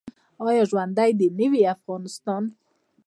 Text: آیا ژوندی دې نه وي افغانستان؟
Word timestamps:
آیا 0.47 0.63
ژوندی 0.69 1.11
دې 1.19 1.27
نه 1.37 1.47
وي 1.51 1.61
افغانستان؟ 1.75 2.43